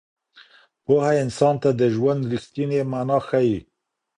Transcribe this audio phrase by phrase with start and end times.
[0.85, 3.59] پوهه انسان ته د ژوند رښتينې مانا ښيي.